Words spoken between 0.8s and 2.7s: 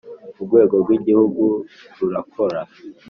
rw’ Igihugu rurakora